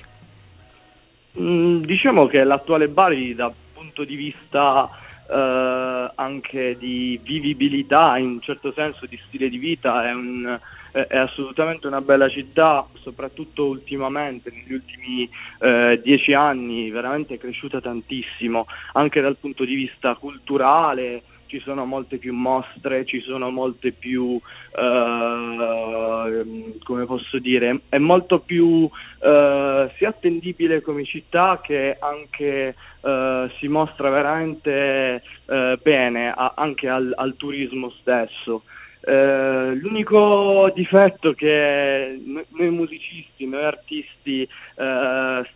Mm, 1.39 1.85
diciamo 1.85 2.27
che 2.27 2.43
l'attuale 2.43 2.89
Bari 2.89 3.35
dal 3.35 3.53
punto 3.73 4.05
di 4.05 4.17
vista 4.17 4.89
eh, 5.31 6.13
anche 6.15 6.77
di 6.77 7.21
vivibilità, 7.23 8.19
in 8.19 8.27
un 8.27 8.41
certo 8.41 8.73
senso 8.73 9.07
di 9.07 9.19
stile 9.27 9.49
di 9.49 9.59
vita, 9.59 10.09
è, 10.09 10.13
un, 10.13 10.59
è 10.91 11.17
assolutamente 11.17 11.87
una 11.87 12.01
bella 12.01 12.29
città, 12.29 12.87
soprattutto 13.01 13.67
ultimamente, 13.67 14.51
negli 14.51 14.73
ultimi 14.73 15.29
eh, 15.61 16.01
dieci 16.03 16.33
anni, 16.33 16.91
veramente 16.91 17.35
è 17.35 17.39
cresciuta 17.39 17.81
tantissimo, 17.81 18.67
anche 18.95 19.21
dal 19.21 19.37
punto 19.37 19.65
di 19.65 19.75
vista 19.75 20.15
culturale, 20.15 21.23
ci 21.51 21.59
sono 21.59 21.85
molte 21.85 22.19
più 22.19 22.33
mostre, 22.33 23.05
ci 23.05 23.21
sono 23.21 23.51
molte 23.51 23.91
più, 23.91 24.41
eh, 24.71 26.45
come 26.85 27.05
posso 27.07 27.41
dire, 27.41 27.81
è 27.89 27.99
molto 27.99 28.39
più 28.39 28.89
eh, 29.19 29.91
sia 29.97 30.09
attendibile 30.09 30.81
come 30.81 31.05
città 31.05 31.61
che 31.61 31.97
anche 31.99 32.77
eh, 33.01 33.51
si 33.59 33.67
mostra 33.67 34.11
veramente 34.11 35.25
eh, 35.47 35.79
bene 35.83 36.31
a, 36.31 36.53
anche 36.55 36.89
al, 36.89 37.13
al, 37.17 37.35
turismo 37.37 37.91
stesso. 37.99 38.63
Eh, 39.01 39.75
l'unico 39.75 40.71
difetto 40.73 41.33
che 41.33 42.17
noi 42.23 42.71
musicisti, 42.71 43.45
noi 43.47 43.65
artisti, 43.65 44.49
eh, 44.77 45.51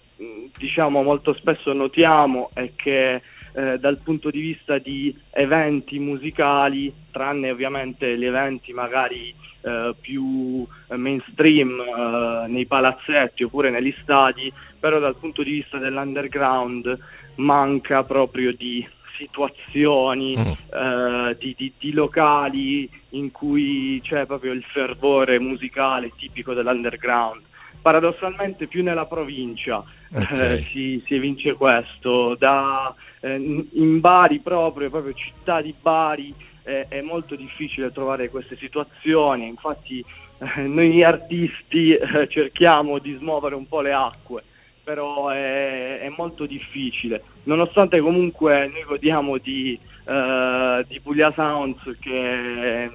diciamo 0.58 1.02
molto 1.02 1.34
spesso 1.34 1.72
notiamo 1.72 2.50
è 2.52 2.70
che 2.74 3.22
eh, 3.54 3.78
dal 3.78 3.98
punto 3.98 4.30
di 4.30 4.40
vista 4.40 4.78
di 4.78 5.16
eventi 5.30 5.98
musicali, 5.98 6.92
tranne 7.10 7.50
ovviamente 7.50 8.18
gli 8.18 8.24
eventi 8.24 8.72
magari 8.72 9.34
eh, 9.60 9.94
più 10.00 10.66
mainstream 10.88 11.80
eh, 11.80 12.48
nei 12.48 12.66
palazzetti 12.66 13.44
oppure 13.44 13.70
negli 13.70 13.94
stadi, 14.02 14.52
però 14.78 14.98
dal 14.98 15.16
punto 15.16 15.42
di 15.42 15.52
vista 15.52 15.78
dell'underground 15.78 16.98
manca 17.36 18.02
proprio 18.02 18.52
di 18.52 18.86
situazioni, 19.16 20.36
mm. 20.36 20.52
eh, 20.76 21.36
di, 21.38 21.54
di, 21.56 21.72
di, 21.78 21.92
locali 21.92 22.90
in 23.10 23.30
cui 23.30 24.00
c'è 24.02 24.26
proprio 24.26 24.52
il 24.52 24.64
fervore 24.64 25.38
musicale 25.38 26.10
tipico 26.16 26.52
dell'underground. 26.54 27.42
Paradossalmente 27.80 28.66
più 28.66 28.82
nella 28.82 29.06
provincia 29.06 29.84
okay. 30.12 30.58
eh, 30.58 30.66
si, 30.72 31.02
si, 31.06 31.14
evince 31.14 31.54
questo, 31.54 32.34
da, 32.34 32.94
eh, 33.24 33.66
in 33.72 34.00
Bari 34.00 34.40
proprio, 34.40 34.90
proprio 34.90 35.14
città 35.14 35.62
di 35.62 35.74
Bari 35.80 36.34
eh, 36.62 36.86
è 36.88 37.00
molto 37.00 37.34
difficile 37.34 37.90
trovare 37.90 38.28
queste 38.28 38.56
situazioni, 38.56 39.46
infatti 39.46 40.04
eh, 40.38 40.60
noi 40.62 41.02
artisti 41.02 41.94
eh, 41.94 42.28
cerchiamo 42.28 42.98
di 42.98 43.14
smuovere 43.14 43.54
un 43.54 43.66
po' 43.66 43.80
le 43.80 43.92
acque 43.92 44.42
però 44.84 45.30
è, 45.30 46.00
è, 46.00 46.12
molto 46.14 46.44
difficile, 46.44 47.22
nonostante 47.44 48.00
comunque 48.00 48.68
noi 48.68 48.84
godiamo 48.84 49.38
di, 49.38 49.78
uh, 50.04 50.84
di 50.86 51.00
Puglia 51.00 51.32
Sounds 51.34 51.80
che 52.00 52.84
è 52.84 52.90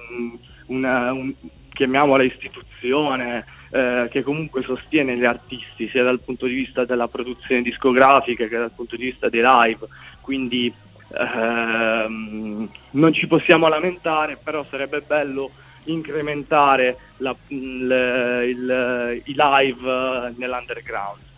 una, 0.66 1.12
un, 1.12 1.34
chiamiamola 1.72 2.22
istituzione 2.22 3.44
eh, 3.70 4.08
che 4.10 4.22
comunque 4.22 4.62
sostiene 4.62 5.16
gli 5.16 5.24
artisti 5.24 5.88
sia 5.90 6.02
dal 6.02 6.20
punto 6.20 6.46
di 6.46 6.54
vista 6.54 6.84
della 6.84 7.08
produzione 7.08 7.62
discografica 7.62 8.46
che 8.46 8.56
dal 8.56 8.72
punto 8.74 8.96
di 8.96 9.04
vista 9.04 9.28
dei 9.28 9.42
live, 9.42 9.86
quindi 10.20 10.72
ehm, 11.12 12.68
non 12.90 13.12
ci 13.12 13.26
possiamo 13.26 13.68
lamentare, 13.68 14.38
però 14.42 14.64
sarebbe 14.68 15.00
bello 15.00 15.50
incrementare 15.84 16.96
la, 17.18 17.34
il, 17.48 18.44
il, 18.48 19.22
i 19.24 19.34
live 19.36 20.34
nell'underground. 20.36 21.28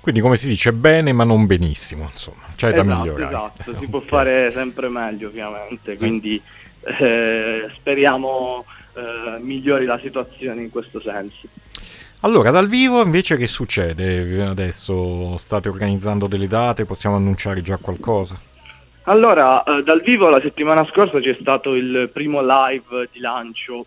Quindi 0.00 0.20
come 0.20 0.36
si 0.36 0.48
dice 0.48 0.72
bene 0.74 1.12
ma 1.14 1.24
non 1.24 1.46
benissimo, 1.46 2.04
insomma, 2.04 2.42
c'è 2.56 2.68
esatto, 2.68 2.86
da 2.86 2.94
migliorare. 2.94 3.24
Esatto, 3.24 3.62
si 3.62 3.70
okay. 3.70 3.88
può 3.88 4.00
fare 4.00 4.50
sempre 4.50 4.88
meglio 4.90 5.28
ovviamente, 5.28 5.96
quindi 5.96 6.40
eh, 6.98 7.70
speriamo 7.74 8.66
eh, 9.34 9.38
migliori 9.40 9.84
la 9.84 9.98
situazione 10.02 10.62
in 10.62 10.70
questo 10.70 11.00
senso. 11.00 11.48
Allora, 12.20 12.50
dal 12.50 12.68
vivo 12.68 13.02
invece 13.02 13.36
che 13.36 13.46
succede 13.46 14.42
adesso? 14.42 15.36
State 15.36 15.68
organizzando 15.68 16.26
delle 16.26 16.48
date? 16.48 16.86
Possiamo 16.86 17.16
annunciare 17.16 17.60
già 17.60 17.76
qualcosa? 17.76 18.36
Allora, 19.04 19.62
eh, 19.62 19.82
dal 19.82 20.00
vivo 20.00 20.30
la 20.30 20.40
settimana 20.40 20.86
scorsa 20.90 21.20
c'è 21.20 21.36
stato 21.38 21.74
il 21.74 22.08
primo 22.10 22.40
live 22.40 23.10
di 23.12 23.20
lancio 23.20 23.84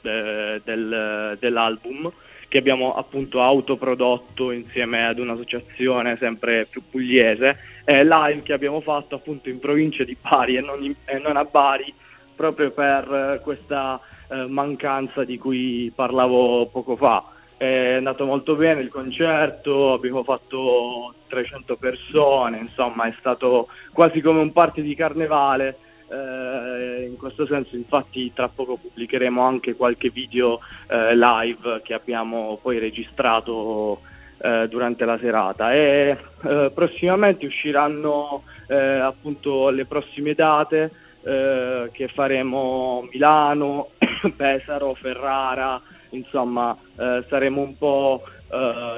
eh, 0.00 0.62
del, 0.64 1.36
dell'album 1.38 2.10
che 2.48 2.60
abbiamo 2.60 2.94
appunto 2.94 3.42
autoprodotto 3.42 4.52
insieme 4.52 5.06
ad 5.06 5.18
un'associazione 5.18 6.16
sempre 6.18 6.66
più 6.70 6.82
pugliese, 6.88 7.58
eh, 7.84 8.04
live 8.04 8.42
che 8.42 8.52
abbiamo 8.52 8.80
fatto 8.80 9.16
appunto 9.16 9.48
in 9.48 9.58
provincia 9.58 10.04
di 10.04 10.16
Bari 10.18 10.56
e 10.56 10.60
non, 10.60 10.82
in, 10.84 10.94
e 11.04 11.18
non 11.18 11.36
a 11.36 11.44
Bari 11.44 11.92
proprio 12.34 12.70
per 12.70 13.12
eh, 13.12 13.40
questa 13.42 14.00
eh, 14.34 14.46
mancanza 14.46 15.24
di 15.24 15.38
cui 15.38 15.92
parlavo 15.94 16.66
poco 16.66 16.96
fa. 16.96 17.24
È 17.56 17.94
andato 17.94 18.24
molto 18.26 18.56
bene 18.56 18.80
il 18.80 18.88
concerto, 18.88 19.92
abbiamo 19.92 20.24
fatto 20.24 21.14
300 21.28 21.76
persone, 21.76 22.58
insomma 22.58 23.04
è 23.04 23.14
stato 23.18 23.68
quasi 23.92 24.20
come 24.20 24.40
un 24.40 24.52
party 24.52 24.82
di 24.82 24.94
carnevale 24.94 25.78
eh, 26.08 27.06
in 27.06 27.16
questo 27.16 27.46
senso 27.46 27.76
infatti 27.76 28.32
tra 28.34 28.48
poco 28.48 28.76
pubblicheremo 28.76 29.40
anche 29.40 29.74
qualche 29.74 30.10
video 30.10 30.60
eh, 30.88 31.16
live 31.16 31.80
che 31.82 31.94
abbiamo 31.94 32.58
poi 32.60 32.78
registrato 32.78 34.00
eh, 34.38 34.68
durante 34.68 35.04
la 35.04 35.18
serata 35.18 35.72
e 35.72 36.16
eh, 36.42 36.70
prossimamente 36.74 37.46
usciranno 37.46 38.42
eh, 38.68 38.76
appunto 38.76 39.70
le 39.70 39.86
prossime 39.86 40.34
date 40.34 40.90
che 41.24 42.08
faremo 42.12 43.08
Milano, 43.10 43.92
Pesaro, 44.36 44.94
Ferrara, 44.94 45.80
insomma 46.10 46.76
saremo 46.94 47.60
un 47.60 47.76
po' 47.76 48.22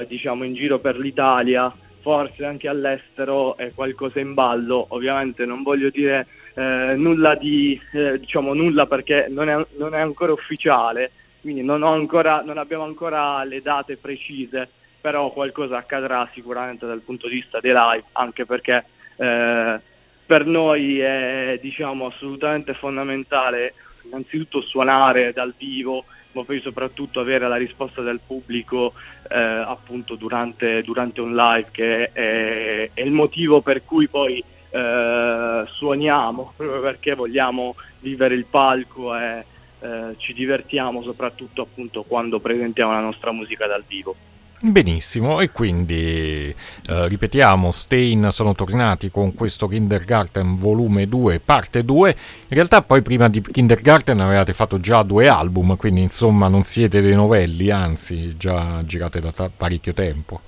diciamo 0.07 0.45
in 0.45 0.55
giro 0.55 0.79
per 0.79 0.99
l'Italia 0.99 1.73
forse 2.07 2.45
anche 2.45 2.69
all'estero 2.69 3.57
è 3.57 3.73
qualcosa 3.75 4.21
in 4.21 4.33
ballo. 4.33 4.87
Ovviamente 4.91 5.45
non 5.45 5.65
voglio 5.65 5.91
dire 5.91 6.29
eh, 6.55 6.95
nulla 6.97 7.35
di 7.35 7.81
eh, 7.93 8.21
diciamo 8.21 8.55
nulla 8.55 8.87
perché 8.87 9.27
non 9.29 9.49
è, 9.49 9.67
non 9.77 9.93
è, 9.93 9.99
ancora 9.99 10.33
ufficiale, 10.33 11.11
quindi 11.41 11.65
non, 11.65 11.83
ancora, 11.83 12.43
non 12.43 12.59
abbiamo 12.59 12.85
ancora 12.85 13.43
le 13.43 13.61
date 13.61 13.97
precise, 13.97 14.69
però 15.01 15.33
qualcosa 15.33 15.79
accadrà 15.79 16.31
sicuramente 16.33 16.87
dal 16.87 17.01
punto 17.01 17.27
di 17.27 17.35
vista 17.35 17.59
dei 17.59 17.73
live, 17.75 18.05
anche 18.13 18.47
perché 18.47 18.85
eh, 19.17 19.81
per 20.25 20.47
noi 20.47 21.01
è 21.01 21.59
diciamo, 21.61 22.07
assolutamente 22.07 22.73
fondamentale 22.75 23.75
innanzitutto 24.07 24.61
suonare 24.63 25.33
dal 25.33 25.55
vivo, 25.57 26.05
ma 26.33 26.45
poi 26.45 26.61
soprattutto 26.61 27.21
avere 27.21 27.49
la 27.49 27.57
risposta 27.57 28.03
del 28.03 28.21
pubblico 28.25 28.93
eh, 29.29 29.39
appunto 29.39 30.17
durante, 30.17 30.83
durante, 30.83 31.21
un 31.21 31.35
live, 31.35 31.69
che 31.71 32.13
è, 32.13 32.91
è, 32.93 33.01
il 33.01 33.11
motivo 33.11 33.61
per 33.61 33.85
cui 33.85 34.09
poi 34.09 34.43
eh, 34.71 35.65
suoniamo, 35.67 36.53
proprio 36.57 36.81
perché 36.81 37.15
vogliamo 37.15 37.75
vivere 38.01 38.35
il 38.35 38.45
palco 38.45 39.17
e 39.17 39.45
eh, 39.81 40.15
ci 40.19 40.33
divertiamo 40.33 41.03
soprattutto 41.03 41.63
appunto 41.63 42.03
quando 42.03 42.41
presentiamo 42.41 42.93
la 42.93 43.01
nostra 43.01 43.33
musica 43.33 43.67
dal 43.67 43.85
vivo. 43.87 44.15
Benissimo, 44.59 45.43
e 45.43 45.51
quindi 45.51 46.49
eh, 46.89 47.09
ripetiamo, 47.09 47.71
Stein 47.71 48.29
sono 48.31 48.55
tornati 48.55 49.11
con 49.11 49.35
questo 49.35 49.69
Kindergarten 49.69 50.57
volume 50.57 51.07
2, 51.07 51.41
parte 51.41 51.85
2. 51.85 52.09
In 52.49 52.57
realtà 52.57 52.81
poi 52.81 53.03
prima 53.03 53.29
di 53.29 53.43
Kindergarten 53.43 54.19
avevate 54.19 54.55
fatto 54.55 54.81
già 54.81 55.03
due 55.03 55.29
album, 55.29 55.77
quindi 55.77 56.01
insomma 56.01 56.49
non 56.49 56.63
siete 56.63 57.03
dei 57.03 57.15
novelli, 57.15 57.71
anzi 57.71 58.35
già 58.39 58.83
girate 58.83 59.21
da 59.21 59.31
t- 59.31 59.51
parecchio 59.55 59.93
tempo. 59.93 60.41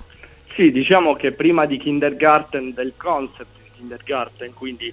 Sì, 0.55 0.73
diciamo 0.73 1.14
che 1.14 1.33
prima 1.33 1.66
di 1.66 1.77
Kindergarten, 1.77 2.73
del 2.73 2.94
concept 2.97 3.57
di 3.62 3.71
Kindergarten, 3.77 4.55
quindi 4.55 4.92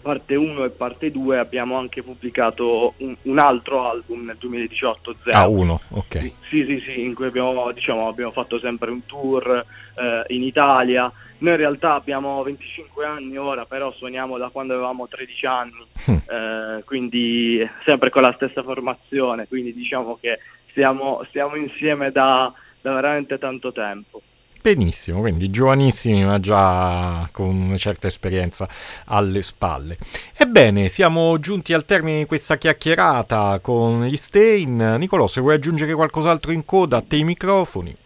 parte 0.00 0.34
1 0.34 0.64
e 0.64 0.70
parte 0.70 1.10
2 1.10 1.38
abbiamo 1.38 1.76
anche 1.76 2.02
pubblicato 2.02 2.94
un, 2.98 3.16
un 3.22 3.38
altro 3.38 3.88
album 3.88 4.24
nel 4.24 4.36
2018 4.38 5.16
Zero. 5.24 5.36
Ah, 5.36 5.48
uno, 5.48 5.80
ok. 5.90 6.18
Sì, 6.48 6.64
sì, 6.64 6.82
sì, 6.84 7.02
in 7.02 7.14
cui 7.14 7.26
abbiamo, 7.26 7.70
diciamo, 7.72 8.08
abbiamo 8.08 8.32
fatto 8.32 8.58
sempre 8.58 8.90
un 8.90 9.04
tour 9.06 9.64
eh, 9.94 10.34
in 10.34 10.42
Italia. 10.42 11.12
Noi 11.38 11.52
in 11.52 11.58
realtà 11.58 11.94
abbiamo 11.94 12.42
25 12.42 13.04
anni 13.06 13.38
ora, 13.38 13.64
però 13.64 13.92
suoniamo 13.92 14.36
da 14.36 14.50
quando 14.50 14.74
avevamo 14.74 15.08
13 15.08 15.46
anni, 15.46 15.86
hm. 16.04 16.12
eh, 16.12 16.82
quindi 16.84 17.66
sempre 17.84 18.10
con 18.10 18.22
la 18.22 18.32
stessa 18.36 18.62
formazione, 18.62 19.48
quindi 19.48 19.72
diciamo 19.72 20.18
che 20.20 20.38
stiamo, 20.70 21.24
stiamo 21.28 21.56
insieme 21.56 22.10
da, 22.10 22.52
da 22.80 22.92
veramente 22.92 23.38
tanto 23.38 23.72
tempo. 23.72 24.20
Benissimo, 24.62 25.20
quindi 25.20 25.48
giovanissimi 25.48 26.22
ma 26.22 26.38
già 26.38 27.26
con 27.32 27.48
una 27.48 27.78
certa 27.78 28.08
esperienza 28.08 28.68
alle 29.06 29.40
spalle. 29.40 29.96
Ebbene, 30.36 30.88
siamo 30.88 31.38
giunti 31.38 31.72
al 31.72 31.86
termine 31.86 32.18
di 32.18 32.24
questa 32.26 32.58
chiacchierata 32.58 33.58
con 33.60 34.04
gli 34.04 34.18
Stein. 34.18 34.96
Nicolò, 34.98 35.26
se 35.28 35.40
vuoi 35.40 35.54
aggiungere 35.54 35.94
qualcos'altro 35.94 36.52
in 36.52 36.66
coda, 36.66 36.98
a 36.98 37.02
te 37.02 37.16
i 37.16 37.24
microfoni. 37.24 37.96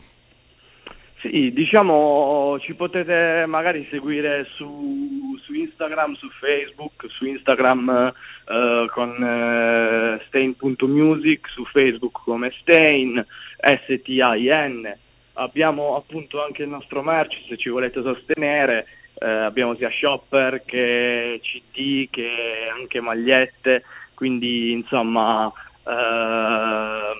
Sì, 1.22 1.52
diciamo 1.52 2.56
ci 2.60 2.74
potete 2.74 3.46
magari 3.48 3.84
seguire 3.90 4.46
su, 4.54 5.36
su 5.42 5.54
Instagram, 5.54 6.14
su 6.14 6.28
Facebook, 6.38 7.06
su 7.08 7.24
Instagram 7.24 8.12
eh, 8.46 8.86
con 8.92 9.10
eh, 9.10 10.22
stain.music, 10.28 11.48
su 11.48 11.64
Facebook 11.64 12.20
come 12.22 12.52
Stain, 12.60 13.26
S-T-A-I-N 13.58 15.02
abbiamo 15.34 15.96
appunto 15.96 16.42
anche 16.42 16.62
il 16.62 16.68
nostro 16.68 17.02
merch 17.02 17.44
se 17.48 17.56
ci 17.56 17.68
volete 17.68 18.02
sostenere, 18.02 18.86
eh, 19.14 19.28
abbiamo 19.28 19.74
sia 19.76 19.90
shopper 19.90 20.64
che 20.64 21.40
CD 21.42 22.08
che 22.10 22.28
anche 22.76 23.00
magliette, 23.00 23.84
quindi 24.14 24.72
insomma 24.72 25.52
eh, 25.86 27.14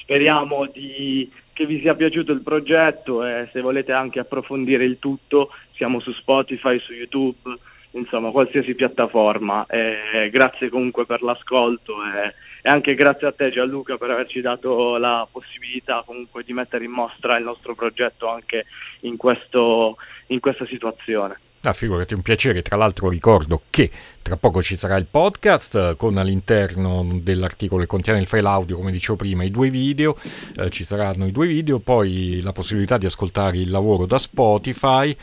speriamo 0.00 0.66
di, 0.66 1.30
che 1.52 1.66
vi 1.66 1.80
sia 1.80 1.94
piaciuto 1.94 2.32
il 2.32 2.42
progetto 2.42 3.24
e 3.24 3.48
se 3.52 3.60
volete 3.60 3.92
anche 3.92 4.20
approfondire 4.20 4.84
il 4.84 4.98
tutto 4.98 5.50
siamo 5.72 6.00
su 6.00 6.12
Spotify, 6.12 6.78
su 6.80 6.92
YouTube 6.92 7.56
insomma 7.92 8.30
qualsiasi 8.30 8.74
piattaforma. 8.74 9.66
E 9.66 10.28
grazie 10.30 10.68
comunque 10.68 11.06
per 11.06 11.22
l'ascolto 11.22 11.94
e, 12.04 12.34
e, 12.68 12.70
anche 12.70 12.94
grazie 12.94 13.26
a 13.26 13.32
te 13.32 13.50
Gianluca 13.50 13.96
per 13.96 14.10
averci 14.10 14.42
dato 14.42 14.98
la 14.98 15.26
possibilità 15.30 16.02
comunque 16.04 16.44
di 16.44 16.52
mettere 16.52 16.84
in 16.84 16.90
mostra 16.90 17.38
il 17.38 17.44
nostro 17.44 17.74
progetto 17.74 18.28
anche 18.28 18.66
in, 19.00 19.16
questo, 19.16 19.96
in 20.26 20.38
questa 20.40 20.66
situazione. 20.66 21.40
Ah, 21.62 21.72
figurati, 21.72 22.14
un 22.14 22.22
piacere. 22.22 22.62
Tra 22.62 22.76
l'altro 22.76 23.08
ricordo 23.08 23.62
che 23.68 23.90
tra 24.22 24.36
poco 24.36 24.62
ci 24.62 24.76
sarà 24.76 24.96
il 24.96 25.06
podcast 25.10 25.96
con 25.96 26.16
all'interno 26.16 27.04
dell'articolo 27.20 27.80
che 27.80 27.88
contiene 27.88 28.20
il 28.20 28.26
file 28.26 28.46
audio, 28.46 28.76
come 28.76 28.92
dicevo 28.92 29.16
prima, 29.16 29.42
i 29.42 29.50
due 29.50 29.68
video. 29.68 30.16
Eh, 30.56 30.70
ci 30.70 30.84
saranno 30.84 31.26
i 31.26 31.32
due 31.32 31.48
video, 31.48 31.80
poi 31.80 32.40
la 32.42 32.52
possibilità 32.52 32.96
di 32.96 33.06
ascoltare 33.06 33.56
il 33.56 33.70
lavoro 33.70 34.06
da 34.06 34.18
Spotify 34.18 35.14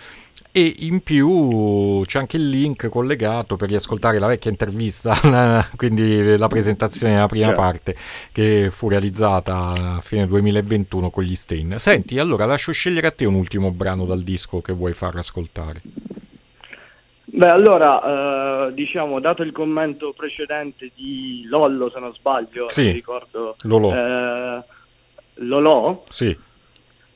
e 0.57 0.73
in 0.79 1.01
più 1.01 2.01
c'è 2.05 2.17
anche 2.17 2.37
il 2.37 2.47
link 2.47 2.87
collegato 2.87 3.57
per 3.57 3.67
riascoltare 3.67 4.19
la 4.19 4.27
vecchia 4.27 4.49
intervista, 4.49 5.13
quindi 5.75 6.37
la 6.37 6.47
presentazione 6.47 7.15
della 7.15 7.25
prima 7.25 7.51
parte 7.51 7.93
che 8.31 8.69
fu 8.71 8.87
realizzata 8.87 9.97
a 9.97 9.99
fine 9.99 10.25
2021 10.25 11.09
con 11.09 11.23
gli 11.23 11.35
Stain. 11.35 11.77
Senti, 11.77 12.19
allora 12.19 12.45
lascio 12.45 12.71
scegliere 12.71 13.07
a 13.07 13.11
te 13.11 13.25
un 13.25 13.33
ultimo 13.33 13.71
brano 13.71 14.05
dal 14.05 14.21
disco 14.21 14.61
che 14.61 14.71
vuoi 14.71 14.93
far 14.93 15.17
ascoltare. 15.17 15.81
Beh, 17.25 17.49
allora, 17.49 18.67
eh, 18.69 18.73
diciamo, 18.73 19.19
dato 19.19 19.41
il 19.41 19.51
commento 19.51 20.13
precedente 20.13 20.89
di 20.95 21.43
Lollo, 21.49 21.89
se 21.89 21.99
non 21.99 22.13
sbaglio, 22.13 22.69
sì, 22.69 22.91
ricordo... 22.91 23.57
Lolò. 23.63 23.93
Eh, 23.93 24.63
Lolò? 25.33 26.03
Sì. 26.07 26.33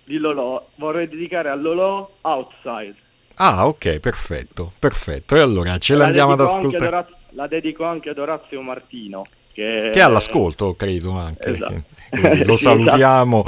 Di 0.04 0.18
Lolò, 0.18 0.68
vorrei 0.76 1.08
dedicare 1.08 1.48
a 1.48 1.56
Lolò 1.56 2.18
Outside. 2.20 3.08
Ah, 3.42 3.68
ok, 3.68 4.00
perfetto, 4.00 4.72
perfetto. 4.78 5.36
E 5.36 5.40
allora 5.40 5.78
ce 5.78 5.94
la 5.94 6.04
l'andiamo 6.04 6.34
ad 6.34 6.42
ascoltare. 6.42 6.88
Oraz- 6.88 7.18
la 7.32 7.48
dedico 7.48 7.86
anche 7.86 8.10
ad 8.10 8.18
Orazio 8.18 8.62
Martino. 8.62 9.24
Che, 9.54 9.90
che 9.94 10.00
è 10.00 10.02
all'ascolto, 10.02 10.76
credo 10.76 11.12
anche. 11.12 11.50
Esatto. 11.50 11.84
Lo 12.44 12.56
salutiamo. 12.58 13.46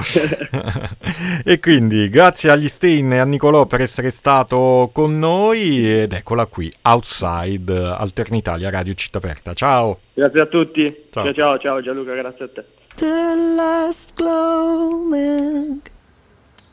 e 1.44 1.60
quindi 1.60 2.10
grazie 2.10 2.52
agli 2.52 2.70
Stein 2.70 3.12
e 3.12 3.20
a 3.20 3.26
Nicolò 3.26 3.66
per 3.66 3.82
essere 3.82 4.12
stato 4.12 4.92
con 4.94 5.20
noi. 5.20 6.02
Ed 6.02 6.14
eccola 6.14 6.46
qui, 6.46 6.72
Outside 6.84 7.74
Alternitalia 7.74 8.70
Radio 8.70 8.94
Città 8.94 9.18
Aperta. 9.18 9.54
Ciao. 9.54 10.00
Grazie 10.14 10.40
a 10.40 10.46
tutti. 10.46 11.08
Ciao, 11.12 11.26
ciao, 11.26 11.34
ciao, 11.34 11.60
ciao 11.60 11.82
Gianluca, 11.82 12.14
grazie 12.14 12.46
a 12.46 12.48
te. 12.48 12.66
The 12.96 13.36
last 13.56 14.14
gloaming 14.16 15.82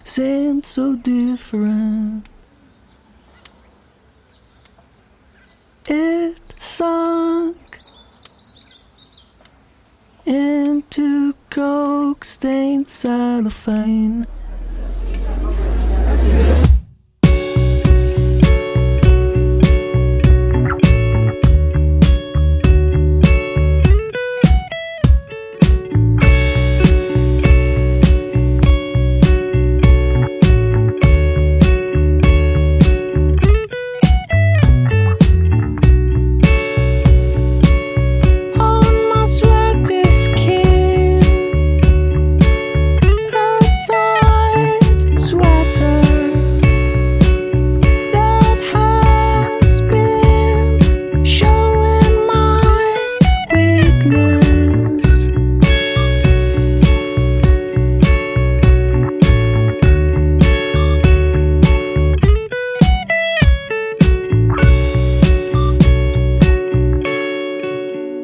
seemed 0.04 0.64
so 0.64 0.92
different. 1.02 2.37
It 5.90 6.38
sunk 6.60 7.78
into 10.26 11.32
coke 11.50 12.24
stained 12.24 12.86
cellophane. 12.88 14.26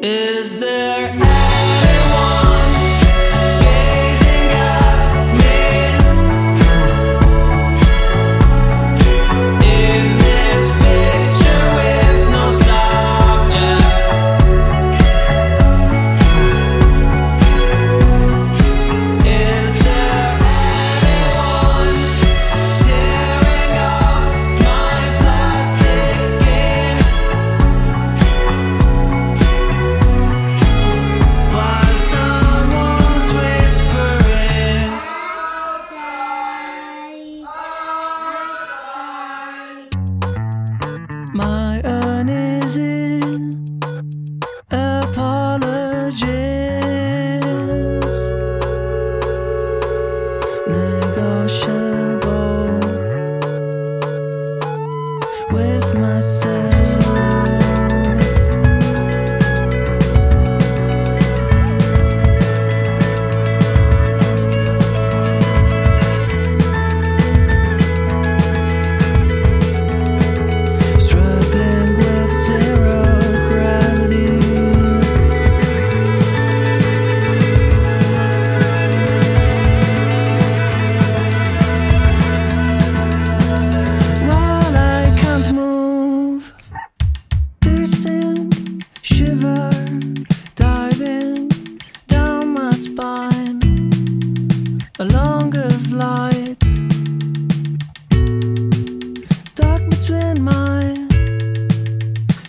Is 0.07 0.59
there 0.59 1.34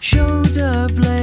shoulder 0.06 0.86
blade. 0.94 1.15